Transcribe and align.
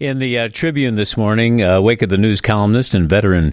In 0.00 0.18
the 0.18 0.40
uh, 0.40 0.48
Tribune 0.48 0.96
this 0.96 1.16
morning, 1.16 1.62
uh, 1.62 1.80
Wake 1.80 2.02
of 2.02 2.08
the 2.08 2.18
News 2.18 2.40
columnist 2.40 2.96
and 2.96 3.08
veteran 3.08 3.52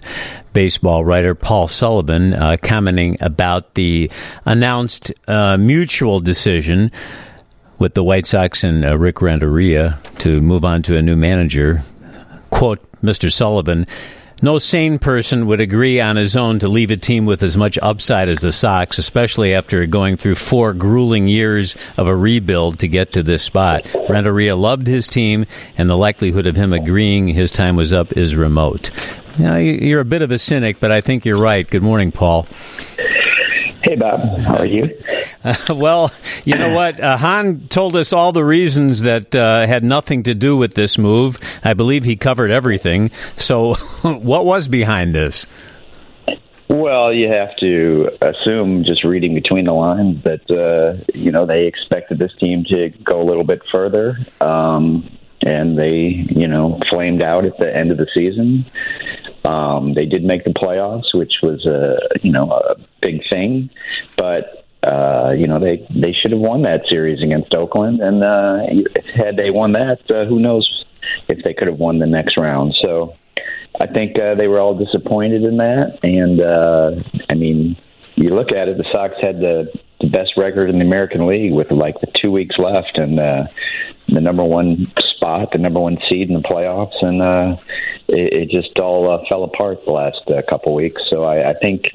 baseball 0.52 1.04
writer 1.04 1.36
Paul 1.36 1.68
Sullivan 1.68 2.34
uh, 2.34 2.56
commenting 2.60 3.16
about 3.20 3.74
the 3.74 4.10
announced 4.44 5.12
uh, 5.28 5.56
mutual 5.56 6.18
decision 6.18 6.90
with 7.78 7.94
the 7.94 8.02
White 8.02 8.26
Sox 8.26 8.64
and 8.64 8.84
uh, 8.84 8.98
Rick 8.98 9.22
Renteria 9.22 9.96
to 10.18 10.40
move 10.40 10.64
on 10.64 10.82
to 10.82 10.96
a 10.96 11.02
new 11.02 11.14
manager. 11.14 11.78
Quote, 12.50 12.80
Mr. 13.02 13.30
Sullivan, 13.30 13.86
no 14.42 14.58
sane 14.58 14.98
person 14.98 15.46
would 15.46 15.60
agree 15.60 16.00
on 16.00 16.16
his 16.16 16.36
own 16.36 16.58
to 16.58 16.68
leave 16.68 16.90
a 16.90 16.96
team 16.96 17.24
with 17.24 17.42
as 17.42 17.56
much 17.56 17.78
upside 17.80 18.28
as 18.28 18.40
the 18.40 18.52
Sox, 18.52 18.98
especially 18.98 19.54
after 19.54 19.86
going 19.86 20.16
through 20.16 20.34
four 20.34 20.74
grueling 20.74 21.28
years 21.28 21.76
of 21.96 22.08
a 22.08 22.16
rebuild 22.16 22.80
to 22.80 22.88
get 22.88 23.12
to 23.12 23.22
this 23.22 23.42
spot. 23.42 23.88
Renteria 24.08 24.56
loved 24.56 24.86
his 24.86 25.06
team, 25.06 25.46
and 25.78 25.88
the 25.88 25.96
likelihood 25.96 26.46
of 26.46 26.56
him 26.56 26.72
agreeing 26.72 27.28
his 27.28 27.52
time 27.52 27.76
was 27.76 27.92
up 27.92 28.12
is 28.16 28.36
remote. 28.36 28.90
Now, 29.38 29.56
you're 29.56 30.00
a 30.00 30.04
bit 30.04 30.20
of 30.20 30.30
a 30.30 30.38
cynic, 30.38 30.78
but 30.78 30.92
I 30.92 31.00
think 31.00 31.24
you're 31.24 31.40
right. 31.40 31.68
Good 31.68 31.82
morning, 31.82 32.12
Paul. 32.12 32.46
Hey, 33.92 33.98
Bob. 33.98 34.20
How 34.38 34.56
are 34.56 34.64
you? 34.64 34.98
Uh, 35.44 35.54
well, 35.76 36.10
you 36.46 36.56
know 36.56 36.70
what? 36.70 36.98
Uh, 36.98 37.18
Hahn 37.18 37.68
told 37.68 37.94
us 37.94 38.14
all 38.14 38.32
the 38.32 38.42
reasons 38.42 39.02
that 39.02 39.34
uh, 39.34 39.66
had 39.66 39.84
nothing 39.84 40.22
to 40.22 40.34
do 40.34 40.56
with 40.56 40.72
this 40.72 40.96
move. 40.96 41.38
I 41.62 41.74
believe 41.74 42.02
he 42.02 42.16
covered 42.16 42.50
everything. 42.50 43.10
So, 43.36 43.74
what 44.02 44.46
was 44.46 44.66
behind 44.66 45.14
this? 45.14 45.46
Well, 46.68 47.12
you 47.12 47.28
have 47.28 47.54
to 47.56 48.16
assume, 48.22 48.84
just 48.84 49.04
reading 49.04 49.34
between 49.34 49.66
the 49.66 49.74
lines, 49.74 50.24
that 50.24 50.50
uh, 50.50 51.04
you 51.12 51.30
know 51.30 51.44
they 51.44 51.66
expected 51.66 52.18
this 52.18 52.32
team 52.40 52.64
to 52.70 52.88
go 53.04 53.20
a 53.20 53.26
little 53.26 53.44
bit 53.44 53.62
further, 53.70 54.16
um, 54.40 55.18
and 55.42 55.78
they, 55.78 56.24
you 56.30 56.48
know, 56.48 56.80
flamed 56.88 57.20
out 57.20 57.44
at 57.44 57.58
the 57.58 57.76
end 57.76 57.90
of 57.90 57.98
the 57.98 58.06
season. 58.14 58.64
Um, 59.44 59.94
they 59.94 60.06
did 60.06 60.24
make 60.24 60.44
the 60.44 60.50
playoffs, 60.50 61.14
which 61.14 61.40
was 61.42 61.66
a 61.66 61.98
you 62.22 62.30
know 62.30 62.50
a 62.50 62.76
big 63.00 63.28
thing, 63.28 63.70
but 64.16 64.64
uh, 64.82 65.34
you 65.36 65.46
know 65.46 65.58
they 65.58 65.86
they 65.90 66.12
should 66.12 66.32
have 66.32 66.40
won 66.40 66.62
that 66.62 66.86
series 66.88 67.22
against 67.22 67.54
Oakland, 67.54 68.00
and 68.00 68.22
uh, 68.22 68.66
had 69.14 69.36
they 69.36 69.50
won 69.50 69.72
that, 69.72 70.08
uh, 70.10 70.24
who 70.24 70.38
knows 70.38 70.84
if 71.28 71.42
they 71.42 71.54
could 71.54 71.68
have 71.68 71.78
won 71.78 71.98
the 71.98 72.06
next 72.06 72.36
round. 72.36 72.74
So 72.80 73.16
I 73.80 73.86
think 73.86 74.18
uh, 74.18 74.36
they 74.36 74.46
were 74.46 74.60
all 74.60 74.74
disappointed 74.74 75.42
in 75.42 75.56
that, 75.56 75.98
and 76.04 76.40
uh, 76.40 77.00
I 77.28 77.34
mean 77.34 77.76
you 78.14 78.30
look 78.34 78.52
at 78.52 78.68
it, 78.68 78.76
the 78.76 78.86
Sox 78.92 79.14
had 79.20 79.40
the 79.40 79.72
the 80.00 80.08
best 80.08 80.36
record 80.36 80.68
in 80.68 80.78
the 80.78 80.84
American 80.84 81.26
League 81.26 81.52
with 81.52 81.70
like 81.70 82.00
the 82.00 82.08
two 82.08 82.30
weeks 82.30 82.58
left, 82.58 82.98
and 82.98 83.20
uh, 83.20 83.46
the 84.06 84.20
number 84.20 84.44
one 84.44 84.84
spot, 85.22 85.52
the 85.52 85.58
number 85.58 85.80
one 85.80 85.98
seed 86.08 86.28
in 86.28 86.34
the 86.34 86.42
playoffs, 86.42 87.00
and 87.02 87.22
uh, 87.22 87.56
it, 88.08 88.32
it 88.32 88.50
just 88.50 88.78
all 88.78 89.10
uh, 89.10 89.24
fell 89.28 89.44
apart 89.44 89.84
the 89.84 89.92
last 89.92 90.22
uh, 90.28 90.42
couple 90.48 90.74
weeks. 90.74 91.00
So 91.08 91.24
I, 91.24 91.50
I 91.50 91.54
think 91.54 91.90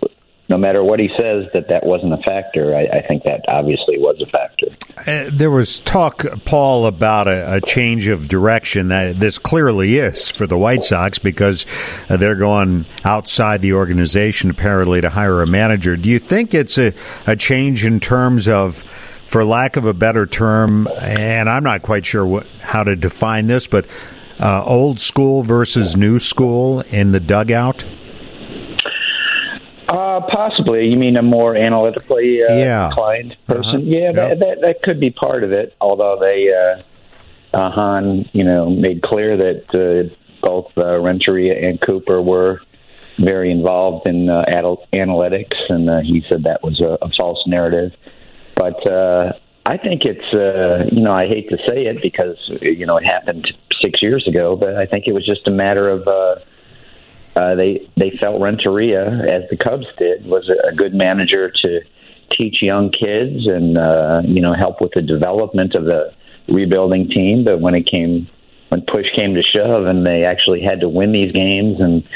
no 0.50 0.58
matter 0.58 0.82
what 0.82 1.00
he 1.00 1.10
says 1.10 1.48
that 1.54 1.68
that 1.68 1.86
wasn't 1.86 2.14
a 2.14 2.18
factor, 2.18 2.74
I, 2.74 2.86
I 2.86 3.02
think 3.02 3.24
that 3.24 3.44
obviously 3.50 3.98
was 3.98 4.22
a 4.22 4.26
factor. 4.28 4.68
Uh, 5.06 5.30
there 5.32 5.52
was 5.52 5.80
talk, 5.80 6.26
Paul, 6.46 6.86
about 6.86 7.28
a, 7.28 7.56
a, 7.56 7.62
change 7.62 8.08
of 8.08 8.30
direction. 8.30 8.88
That 8.88 9.20
this 9.20 9.38
clearly 9.38 9.98
is 9.98 10.32
for 10.32 10.48
the 10.48 10.58
White 10.58 10.84
Sox 10.84 11.20
because 11.20 11.66
uh, 12.10 12.16
they're 12.16 12.36
going 12.36 12.86
outside 13.04 13.62
the 13.62 13.74
organization 13.74 14.50
apparently 14.50 15.02
to 15.02 15.10
hire 15.10 15.42
a 15.42 15.48
manager. 15.48 15.98
Do 15.98 16.10
you 16.10 16.20
think 16.20 16.54
it's 16.54 16.78
a, 16.78 16.94
a 17.26 17.36
change 17.36 17.84
in 17.84 18.00
terms 18.00 18.48
of? 18.48 18.86
For 19.28 19.44
lack 19.44 19.76
of 19.76 19.86
a 19.86 19.94
better 19.94 20.26
term, 20.26 20.88
and 21.00 21.50
I'm 21.50 21.64
not 21.64 21.82
quite 21.82 22.06
sure 22.06 22.26
what, 22.26 22.48
how 22.62 22.84
to 22.84 22.96
define 22.96 23.48
this, 23.48 23.68
but 23.68 23.86
uh, 24.40 24.64
old 24.64 25.02
school 25.02 25.44
versus 25.44 25.98
new 25.98 26.18
school 26.18 26.80
in 26.92 27.12
the 27.12 27.20
dugout? 27.20 27.84
Uh, 29.90 30.22
possibly. 30.22 30.88
You 30.88 30.96
mean 30.98 31.18
a 31.18 31.22
more 31.22 31.56
analytically 31.58 32.42
uh, 32.42 32.56
yeah. 32.56 32.88
inclined 32.88 33.34
Uh-huh. 33.34 33.56
person? 33.56 33.76
Uh-huh. 33.82 33.86
Yeah, 33.86 34.12
that, 34.14 34.40
that 34.40 34.62
that 34.62 34.82
could 34.82 35.00
be 35.00 35.10
part 35.12 35.44
of 35.44 35.52
it. 35.52 35.76
Although 35.82 36.18
they, 36.20 36.54
uh, 36.54 37.58
uh, 37.58 37.72
Hahn, 37.72 38.30
you 38.32 38.44
know, 38.46 38.70
made 38.70 39.02
clear 39.02 39.36
that 39.36 39.66
uh, 39.76 40.14
both 40.42 40.72
uh, 40.78 41.00
Renteria 41.00 41.68
and 41.68 41.82
Cooper 41.82 42.22
were 42.22 42.62
very 43.18 43.52
involved 43.52 44.08
in 44.08 44.30
uh, 44.30 44.46
adult 44.48 44.90
analytics, 44.94 45.56
and 45.70 45.90
uh, 45.90 46.00
he 46.00 46.24
said 46.30 46.44
that 46.44 46.64
was 46.64 46.80
a, 46.80 46.98
a 47.02 47.10
false 47.18 47.44
narrative. 47.48 47.92
But 48.58 48.90
uh, 48.90 49.34
I 49.68 49.78
think 49.78 50.02
it's, 50.04 50.34
uh, 50.34 50.90
you 50.92 51.04
know, 51.04 51.14
I 51.14 51.28
hate 51.28 51.50
to 51.50 51.58
say 51.68 51.86
it 51.86 52.02
because 52.02 52.38
you 52.62 52.86
know 52.86 52.98
it 52.98 53.06
happened 53.06 53.48
six 53.82 54.02
years 54.02 54.28
ago, 54.28 54.56
but 54.56 54.76
I 54.76 54.88
think 54.88 55.06
it 55.08 55.14
was 55.14 55.26
just 55.26 55.48
a 55.48 55.52
matter 55.52 55.90
of. 55.90 56.08
Uh, 56.08 56.36
uh, 57.36 57.54
they 57.54 57.88
they 57.96 58.10
felt 58.20 58.42
Renteria, 58.42 59.06
as 59.06 59.48
the 59.52 59.58
Cubs 59.58 59.86
did, 60.00 60.26
was 60.26 60.50
a, 60.50 60.74
good 60.74 60.96
manager 60.96 61.52
to 61.52 61.82
teach 62.32 62.64
young 62.64 62.90
kids 62.90 63.46
and 63.46 63.78
uh, 63.78 64.24
you 64.26 64.42
know 64.42 64.54
help 64.54 64.82
with 64.82 64.94
the 64.94 65.04
development 65.04 65.76
of 65.76 65.86
the 65.86 66.14
rebuilding 66.48 67.10
team. 67.10 67.44
But 67.44 67.60
when 67.60 67.76
it 67.76 67.86
came 67.86 68.28
when 68.70 68.82
push 68.82 69.06
came 69.16 69.36
to 69.36 69.44
shove 69.44 69.86
and 69.86 70.06
they 70.06 70.24
actually 70.24 70.62
had 70.62 70.80
to 70.80 70.90
win 70.90 71.12
these 71.12 71.32
games 71.32 71.80
and 71.80 72.12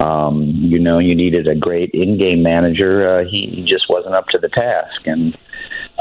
um, 0.00 0.42
you 0.42 0.80
know 0.80 0.98
you 0.98 1.14
needed 1.14 1.46
a 1.46 1.54
great 1.54 1.90
in-game 1.92 2.42
manager, 2.42 3.18
uh, 3.18 3.24
he, 3.24 3.46
he 3.46 3.62
just 3.62 3.84
wasn't 3.88 4.14
up 4.14 4.26
to 4.28 4.38
the 4.38 4.48
task 4.48 5.06
and. 5.06 5.36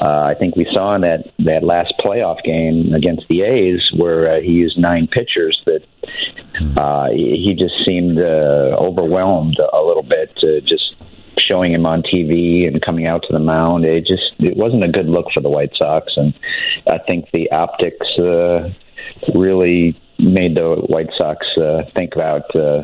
Uh, 0.01 0.23
I 0.23 0.35
think 0.37 0.55
we 0.55 0.67
saw 0.73 0.95
in 0.95 1.01
that 1.01 1.31
that 1.39 1.63
last 1.63 1.93
playoff 2.03 2.43
game 2.43 2.93
against 2.93 3.27
the 3.29 3.43
A's 3.43 3.91
where 3.95 4.35
uh, 4.35 4.41
he 4.41 4.51
used 4.51 4.77
nine 4.77 5.07
pitchers 5.07 5.61
that 5.65 5.85
uh, 6.77 7.09
he 7.11 7.55
just 7.57 7.75
seemed 7.87 8.19
uh, 8.19 8.75
overwhelmed 8.77 9.57
a 9.59 9.81
little 9.81 10.03
bit. 10.03 10.31
Uh, 10.43 10.59
just 10.65 10.95
showing 11.47 11.73
him 11.73 11.85
on 11.85 12.01
TV 12.01 12.67
and 12.67 12.81
coming 12.81 13.05
out 13.05 13.23
to 13.23 13.31
the 13.31 13.39
mound, 13.39 13.85
it 13.85 14.05
just 14.05 14.33
it 14.39 14.57
wasn't 14.57 14.83
a 14.83 14.87
good 14.87 15.07
look 15.07 15.27
for 15.33 15.41
the 15.41 15.49
White 15.49 15.71
Sox, 15.75 16.13
and 16.17 16.33
I 16.87 16.97
think 17.07 17.29
the 17.31 17.51
optics 17.51 18.07
uh, 18.19 18.73
really 19.33 19.99
made 20.19 20.55
the 20.55 20.75
White 20.87 21.09
Sox 21.17 21.45
uh, 21.57 21.83
think 21.95 22.15
about 22.15 22.53
uh, 22.55 22.83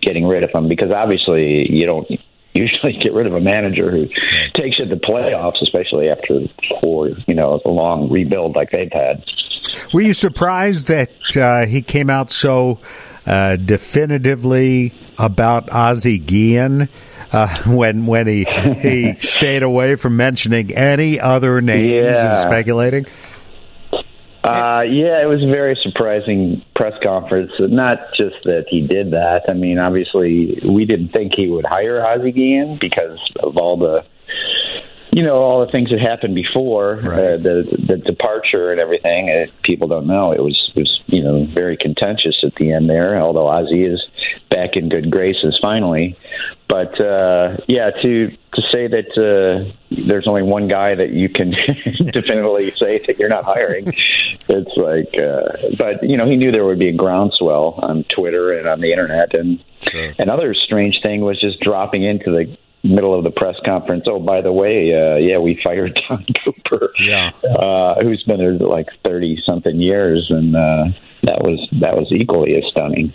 getting 0.00 0.26
rid 0.26 0.42
of 0.42 0.50
him 0.54 0.68
because 0.68 0.90
obviously 0.90 1.70
you 1.72 1.86
don't 1.86 2.08
usually 2.54 2.92
get 2.94 3.12
rid 3.12 3.26
of 3.26 3.34
a 3.34 3.40
manager 3.40 3.90
who 3.90 4.06
takes 4.54 4.78
it 4.78 4.84
to 4.88 4.94
the 4.94 4.96
playoffs, 5.00 5.60
especially 5.62 6.08
after 6.08 6.40
four, 6.80 7.08
you 7.26 7.34
know, 7.34 7.60
a 7.64 7.68
long 7.70 8.10
rebuild 8.10 8.54
like 8.56 8.70
they've 8.70 8.92
had. 8.92 9.24
Were 9.94 10.00
you 10.02 10.14
surprised 10.14 10.88
that 10.88 11.10
uh, 11.36 11.66
he 11.66 11.82
came 11.82 12.10
out 12.10 12.30
so 12.30 12.80
uh, 13.26 13.56
definitively 13.56 14.92
about 15.18 15.70
Ozzie 15.70 16.18
Guillen 16.18 16.88
uh, 17.32 17.62
when 17.66 18.06
when 18.06 18.26
he 18.26 18.44
he 18.82 19.14
stayed 19.18 19.62
away 19.62 19.94
from 19.94 20.16
mentioning 20.16 20.72
any 20.74 21.20
other 21.20 21.60
names 21.60 21.92
Yeah. 21.92 22.30
and 22.32 22.38
speculating? 22.38 23.06
Uh, 24.44 24.82
yeah, 24.88 25.22
it 25.22 25.26
was 25.26 25.42
a 25.42 25.50
very 25.50 25.78
surprising 25.82 26.64
press 26.74 26.94
conference. 27.02 27.52
Not 27.60 28.12
just 28.18 28.36
that 28.44 28.66
he 28.68 28.80
did 28.80 29.12
that. 29.12 29.44
I 29.48 29.52
mean, 29.52 29.78
obviously, 29.78 30.60
we 30.64 30.84
didn't 30.84 31.10
think 31.10 31.34
he 31.36 31.46
would 31.46 31.64
hire 31.64 32.00
Guillen 32.32 32.76
because 32.76 33.20
of 33.38 33.56
all 33.56 33.76
the, 33.76 34.04
you 35.12 35.22
know, 35.22 35.36
all 35.36 35.64
the 35.64 35.70
things 35.70 35.90
that 35.90 36.00
happened 36.00 36.34
before 36.34 36.94
uh, 36.94 37.36
the 37.36 37.68
the 37.86 37.98
departure 37.98 38.72
and 38.72 38.80
everything. 38.80 39.28
Uh, 39.28 39.46
people 39.62 39.86
don't 39.86 40.06
know 40.06 40.32
it 40.32 40.42
was 40.42 40.72
was 40.74 41.02
you 41.06 41.22
know 41.22 41.44
very 41.44 41.76
contentious 41.76 42.42
at 42.42 42.54
the 42.54 42.72
end 42.72 42.88
there. 42.88 43.20
Although 43.20 43.46
Ozzie 43.46 43.84
is 43.84 44.00
back 44.48 44.74
in 44.74 44.88
good 44.88 45.10
graces 45.10 45.58
finally, 45.60 46.16
but 46.66 46.98
uh, 46.98 47.58
yeah, 47.66 47.90
to 47.90 48.28
to 48.54 48.62
say 48.72 48.86
that 48.86 49.10
uh, 49.18 49.70
there's 49.90 50.26
only 50.26 50.42
one 50.42 50.66
guy 50.66 50.94
that 50.94 51.10
you 51.10 51.28
can 51.28 51.50
definitively 52.06 52.70
say 52.80 52.96
that 53.06 53.18
you're 53.18 53.28
not 53.28 53.44
hiring, 53.44 53.92
it's 54.48 54.76
like. 54.78 55.14
Uh, 55.20 55.76
but 55.76 56.02
you 56.02 56.16
know, 56.16 56.26
he 56.26 56.36
knew 56.36 56.50
there 56.50 56.64
would 56.64 56.78
be 56.78 56.88
a 56.88 56.92
groundswell 56.94 57.78
on 57.82 58.04
Twitter 58.04 58.52
and 58.58 58.66
on 58.66 58.80
the 58.80 58.90
internet, 58.92 59.34
and 59.34 59.62
another 60.18 60.54
strange 60.54 61.00
thing 61.02 61.20
was 61.20 61.38
just 61.38 61.60
dropping 61.60 62.02
into 62.02 62.30
the 62.30 62.56
middle 62.82 63.14
of 63.16 63.24
the 63.24 63.30
press 63.30 63.56
conference. 63.66 64.04
Oh, 64.08 64.18
by 64.18 64.40
the 64.40 64.52
way, 64.52 64.92
uh, 64.92 65.16
yeah, 65.16 65.38
we 65.38 65.60
fired 65.62 66.00
Don 66.08 66.24
Cooper, 66.44 66.92
Yeah. 66.98 67.30
uh, 67.44 68.00
who's 68.02 68.22
been 68.24 68.38
there 68.38 68.52
like 68.54 68.88
thirty 69.04 69.40
something 69.44 69.80
years, 69.80 70.26
and 70.30 70.56
uh, 70.56 70.84
that 71.22 71.42
was 71.42 71.68
that 71.80 71.96
was 71.96 72.10
equally 72.12 72.56
as 72.56 72.64
stunning. 72.70 73.12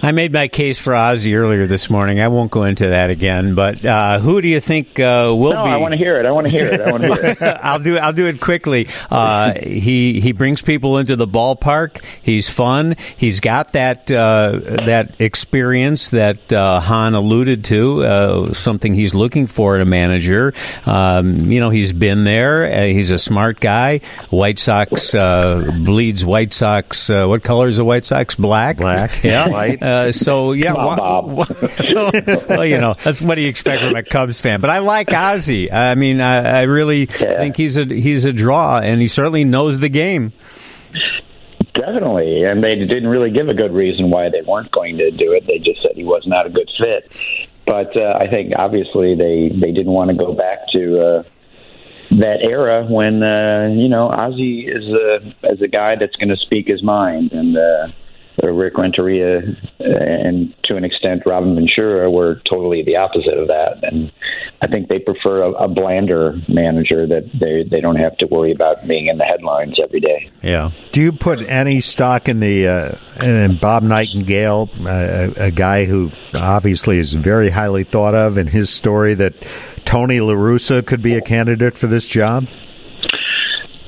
I 0.00 0.12
made 0.12 0.32
my 0.32 0.46
case 0.48 0.78
for 0.78 0.94
Ozzie 0.94 1.34
earlier 1.34 1.66
this 1.66 1.90
morning. 1.90 2.20
I 2.20 2.28
won't 2.28 2.50
go 2.50 2.62
into 2.64 2.88
that 2.88 3.10
again. 3.10 3.54
But 3.54 3.84
uh, 3.84 4.20
who 4.20 4.40
do 4.40 4.46
you 4.46 4.60
think 4.60 5.00
uh, 5.00 5.34
will 5.36 5.50
be 5.50 5.56
no, 5.56 5.64
be? 5.64 5.70
I 5.70 5.76
want 5.76 5.92
to 5.92 5.98
hear 5.98 6.20
it. 6.20 6.26
I 6.26 6.30
want 6.30 6.46
to 6.46 6.50
hear 6.52 6.66
it. 6.66 6.80
I 6.80 6.90
want 6.92 7.02
to 7.02 7.14
hear 7.14 7.36
it. 7.40 7.42
I'll 7.62 7.80
do. 7.80 7.98
I'll 7.98 8.12
do 8.12 8.26
it 8.26 8.40
quickly. 8.40 8.88
Uh, 9.10 9.54
he 9.54 10.20
he 10.20 10.32
brings 10.32 10.62
people 10.62 10.98
into 10.98 11.16
the 11.16 11.26
ballpark. 11.26 12.04
He's 12.22 12.48
fun. 12.48 12.96
He's 13.16 13.40
got 13.40 13.72
that 13.72 14.10
uh, 14.10 14.60
that 14.86 15.16
experience 15.20 16.10
that 16.10 16.52
uh, 16.52 16.80
Hahn 16.80 17.14
alluded 17.14 17.64
to. 17.64 18.02
Uh, 18.04 18.52
something 18.52 18.94
he's 18.94 19.14
looking 19.14 19.46
for 19.48 19.74
in 19.74 19.80
a 19.80 19.86
manager. 19.86 20.54
Um, 20.86 21.50
you 21.50 21.60
know, 21.60 21.70
he's 21.70 21.92
been 21.92 22.24
there. 22.24 22.86
he's 22.86 23.10
a 23.10 23.18
smart 23.18 23.58
guy. 23.58 23.98
White 24.30 24.58
Sox 24.58 25.12
bleeds 25.12 26.24
White 26.24 26.52
Sox. 26.52 27.08
what 27.08 27.42
color 27.42 27.66
is 27.66 27.78
the 27.78 27.84
White 27.84 28.04
Sox? 28.04 28.36
Black. 28.36 28.76
Black. 28.76 29.24
Yeah. 29.24 29.48
White. 29.48 29.82
Uh, 29.88 30.12
so 30.12 30.52
yeah, 30.52 30.74
on, 30.74 31.34
wha- 31.34 31.46
well, 32.48 32.64
you 32.64 32.78
know 32.78 32.94
that's 33.02 33.22
what 33.22 33.36
do 33.36 33.40
you 33.40 33.48
expect 33.48 33.82
from 33.84 33.96
a 33.96 34.02
Cubs 34.02 34.40
fan. 34.40 34.60
But 34.60 34.70
I 34.70 34.78
like 34.80 35.12
Ozzie. 35.12 35.72
I 35.72 35.94
mean, 35.94 36.20
I, 36.20 36.60
I 36.60 36.62
really 36.62 37.08
Yeah. 37.20 37.38
think 37.38 37.56
he's 37.56 37.76
a 37.76 37.84
he's 37.84 38.24
a 38.24 38.32
draw, 38.32 38.78
and 38.80 39.00
he 39.00 39.06
certainly 39.08 39.44
knows 39.44 39.80
the 39.80 39.88
game. 39.88 40.32
Definitely, 41.74 42.44
and 42.44 42.62
they 42.62 42.74
didn't 42.76 43.06
really 43.08 43.30
give 43.30 43.48
a 43.48 43.54
good 43.54 43.72
reason 43.72 44.10
why 44.10 44.28
they 44.30 44.42
weren't 44.42 44.70
going 44.70 44.98
to 44.98 45.10
do 45.10 45.32
it. 45.32 45.46
They 45.46 45.58
just 45.58 45.80
said 45.82 45.92
he 45.94 46.04
was 46.04 46.22
not 46.26 46.46
a 46.46 46.50
good 46.50 46.68
fit. 46.78 47.12
But 47.66 47.96
uh, 47.96 48.16
I 48.18 48.26
think 48.28 48.52
obviously 48.56 49.14
they 49.14 49.48
they 49.50 49.72
didn't 49.72 49.92
want 49.92 50.10
to 50.10 50.16
go 50.16 50.32
back 50.32 50.60
to 50.72 51.00
uh, 51.00 51.22
that 52.12 52.42
era 52.42 52.84
when 52.86 53.22
uh, 53.22 53.68
you 53.74 53.88
know 53.88 54.08
Ozzie 54.08 54.66
is 54.66 54.84
a 54.88 55.34
as 55.46 55.60
a 55.60 55.68
guy 55.68 55.94
that's 55.96 56.16
going 56.16 56.30
to 56.30 56.36
speak 56.36 56.66
his 56.68 56.82
mind, 56.82 57.32
and 57.32 57.56
uh, 57.56 57.88
Rick 58.46 58.78
Renteria 58.78 59.38
uh, 59.38 59.84
and 59.84 60.54
to 60.64 60.76
an 60.76 60.84
extent 60.84 61.22
Robin 61.26 61.54
Ventura 61.54 62.10
were 62.10 62.36
totally 62.44 62.82
the 62.82 62.96
opposite 62.96 63.36
of 63.36 63.48
that. 63.48 63.78
And 63.82 64.12
I 64.62 64.66
think 64.66 64.88
they 64.88 64.98
prefer 64.98 65.42
a, 65.42 65.52
a 65.52 65.68
blander 65.68 66.40
manager 66.48 67.06
that 67.06 67.30
they 67.38 67.64
they 67.64 67.80
don't 67.80 67.96
have 67.96 68.16
to 68.18 68.26
worry 68.26 68.52
about 68.52 68.86
being 68.86 69.06
in 69.06 69.18
the 69.18 69.24
headlines 69.24 69.76
every 69.82 70.00
day. 70.00 70.30
Yeah. 70.42 70.70
Do 70.92 71.00
you 71.00 71.12
put 71.12 71.40
any 71.42 71.80
stock 71.80 72.28
in 72.28 72.40
the 72.40 72.68
uh, 72.68 72.96
in 73.22 73.58
Bob 73.58 73.82
Nightingale, 73.82 74.70
uh, 74.80 74.88
a, 75.36 75.46
a 75.46 75.50
guy 75.50 75.84
who 75.84 76.10
obviously 76.34 76.98
is 76.98 77.12
very 77.12 77.50
highly 77.50 77.84
thought 77.84 78.14
of, 78.14 78.36
and 78.36 78.48
his 78.48 78.70
story 78.70 79.14
that 79.14 79.34
Tony 79.84 80.20
La 80.20 80.34
Russa 80.34 80.84
could 80.84 81.02
be 81.02 81.14
a 81.14 81.20
candidate 81.20 81.76
for 81.76 81.86
this 81.86 82.08
job? 82.08 82.48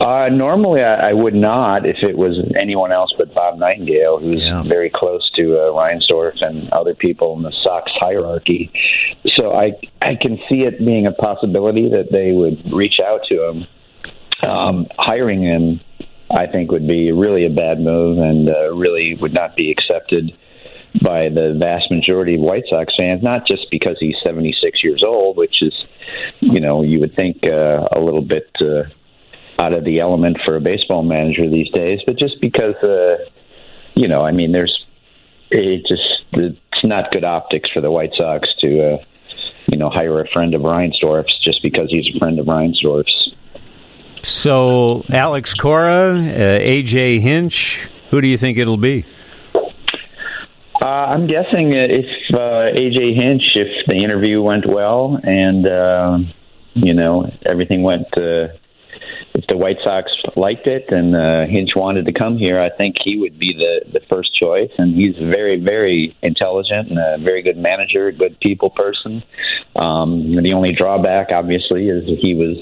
Uh, 0.00 0.30
normally, 0.30 0.82
I, 0.82 1.10
I 1.10 1.12
would 1.12 1.34
not 1.34 1.84
if 1.84 1.98
it 2.02 2.16
was 2.16 2.38
anyone 2.58 2.90
else 2.90 3.12
but 3.18 3.34
Bob 3.34 3.58
Nightingale, 3.58 4.18
who's 4.18 4.42
Yeah. 4.42 4.62
very 4.62 4.88
close 4.88 5.30
to 5.36 5.58
uh, 5.58 5.72
Reinsdorf 5.72 6.40
and 6.40 6.70
other 6.70 6.94
people 6.94 7.36
in 7.36 7.42
the 7.42 7.52
Sox 7.62 7.92
hierarchy. 7.96 8.72
So 9.36 9.52
I 9.54 9.72
I 10.00 10.14
can 10.14 10.38
see 10.48 10.62
it 10.62 10.78
being 10.78 11.06
a 11.06 11.12
possibility 11.12 11.90
that 11.90 12.10
they 12.10 12.32
would 12.32 12.72
reach 12.72 12.98
out 13.04 13.20
to 13.28 13.48
him. 13.48 13.66
Um, 14.42 14.86
hiring 14.98 15.42
him, 15.42 15.80
I 16.30 16.46
think, 16.46 16.72
would 16.72 16.86
be 16.88 17.12
really 17.12 17.44
a 17.44 17.50
bad 17.50 17.78
move 17.78 18.16
and 18.18 18.48
uh, 18.48 18.74
really 18.74 19.14
would 19.20 19.34
not 19.34 19.54
be 19.54 19.70
accepted 19.70 20.32
by 21.02 21.28
the 21.28 21.52
vast 21.60 21.90
majority 21.90 22.36
of 22.36 22.40
White 22.40 22.64
Sox 22.70 22.94
fans. 22.98 23.22
Not 23.22 23.46
just 23.46 23.70
because 23.70 23.98
he's 24.00 24.16
76 24.24 24.82
years 24.82 25.02
old, 25.04 25.36
which 25.36 25.60
is, 25.60 25.74
you 26.40 26.58
know, 26.60 26.82
you 26.82 27.00
would 27.00 27.12
think 27.12 27.46
uh, 27.46 27.86
a 27.92 28.00
little 28.00 28.22
bit. 28.22 28.48
Uh, 28.58 28.84
out 29.60 29.74
of 29.74 29.84
the 29.84 30.00
element 30.00 30.40
for 30.42 30.56
a 30.56 30.60
baseball 30.60 31.02
manager 31.02 31.48
these 31.48 31.70
days, 31.70 32.00
but 32.06 32.18
just 32.18 32.40
because, 32.40 32.74
uh, 32.76 33.18
you 33.94 34.08
know, 34.08 34.22
I 34.22 34.32
mean, 34.32 34.52
there's 34.52 34.86
it 35.50 35.86
just 35.86 36.24
it's 36.32 36.84
not 36.84 37.10
good 37.12 37.24
optics 37.24 37.68
for 37.70 37.80
the 37.80 37.90
White 37.90 38.12
Sox 38.16 38.48
to, 38.60 38.94
uh, 38.94 39.04
you 39.70 39.78
know, 39.78 39.90
hire 39.90 40.20
a 40.20 40.28
friend 40.28 40.54
of 40.54 40.62
Reinsdorf's 40.62 41.38
just 41.44 41.62
because 41.62 41.90
he's 41.90 42.06
a 42.14 42.18
friend 42.18 42.38
of 42.38 42.46
Reinsdorf's. 42.46 43.32
So 44.22 45.04
Alex 45.10 45.54
Cora, 45.54 46.12
uh, 46.12 46.58
AJ 46.60 47.20
Hinch. 47.20 47.88
Who 48.10 48.20
do 48.20 48.28
you 48.28 48.38
think 48.38 48.58
it'll 48.58 48.76
be? 48.76 49.04
Uh, 50.82 50.86
I'm 50.86 51.26
guessing 51.26 51.72
if 51.74 52.06
uh, 52.34 52.72
AJ 52.78 53.14
Hinch, 53.14 53.42
if 53.54 53.86
the 53.86 53.96
interview 53.96 54.40
went 54.40 54.66
well 54.66 55.20
and 55.22 55.66
uh, 55.66 56.18
you 56.74 56.94
know 56.94 57.30
everything 57.44 57.82
went, 57.82 58.16
uh, 58.16 58.48
White 59.60 59.76
Sox 59.84 60.10
liked 60.36 60.66
it 60.66 60.86
and 60.88 61.14
uh, 61.14 61.44
Hinch 61.44 61.76
wanted 61.76 62.06
to 62.06 62.12
come 62.12 62.38
here, 62.38 62.58
I 62.58 62.70
think 62.70 62.96
he 63.04 63.18
would 63.18 63.38
be 63.38 63.52
the 63.52 63.92
the 63.92 64.00
first 64.06 64.34
choice. 64.34 64.70
And 64.78 64.94
he's 64.94 65.16
very, 65.16 65.60
very 65.60 66.16
intelligent 66.22 66.88
and 66.88 66.98
a 66.98 67.18
very 67.18 67.42
good 67.42 67.58
manager, 67.58 68.10
good 68.10 68.40
people 68.40 68.70
person. 68.70 69.22
Um, 69.76 70.42
the 70.42 70.54
only 70.54 70.72
drawback, 70.72 71.32
obviously, 71.34 71.90
is 71.90 72.06
he 72.20 72.34
was 72.34 72.56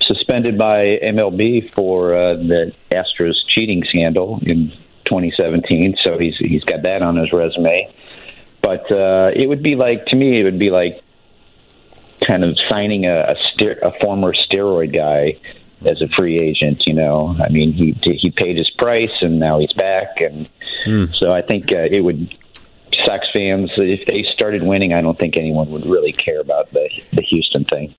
suspended 0.00 0.58
by 0.58 0.98
MLB 1.00 1.72
for 1.76 2.16
uh, 2.16 2.34
the 2.34 2.72
Astros 2.90 3.36
cheating 3.46 3.84
scandal 3.84 4.40
in 4.42 4.70
2017. 5.04 5.96
So 6.02 6.18
he's 6.18 6.36
he's 6.38 6.64
got 6.64 6.82
that 6.82 7.02
on 7.02 7.14
his 7.18 7.32
resume. 7.32 7.88
But 8.62 8.90
uh, 8.90 9.30
it 9.32 9.48
would 9.48 9.62
be 9.62 9.76
like 9.76 10.06
to 10.06 10.16
me, 10.16 10.40
it 10.40 10.42
would 10.42 10.58
be 10.58 10.70
like 10.70 11.04
kind 12.26 12.42
of 12.42 12.58
signing 12.68 13.06
a 13.06 13.30
a, 13.30 13.36
ster- 13.52 13.78
a 13.80 13.92
former 14.00 14.32
steroid 14.32 14.92
guy 14.92 15.38
as 15.86 16.00
a 16.02 16.08
free 16.08 16.38
agent. 16.38 16.86
You 16.86 16.94
know, 16.94 17.36
I 17.42 17.48
mean, 17.48 17.72
he 17.72 17.96
he 18.02 18.30
paid 18.30 18.56
his 18.56 18.70
price 18.70 19.16
and 19.20 19.38
now 19.38 19.58
he's 19.58 19.72
back, 19.72 20.20
and 20.20 20.48
so 21.12 21.32
I 21.32 21.42
think 21.42 21.72
uh, 21.72 21.88
it 21.90 22.00
would. 22.00 22.36
Sox 23.06 23.26
fans, 23.32 23.70
if 23.78 24.06
they 24.06 24.22
started 24.34 24.62
winning, 24.62 24.92
I 24.92 25.00
don't 25.00 25.18
think 25.18 25.38
anyone 25.38 25.70
would 25.70 25.86
really 25.86 26.12
care 26.12 26.40
about 26.40 26.70
the 26.72 26.90
the 27.14 27.22
Houston 27.22 27.64
thing. 27.64 27.90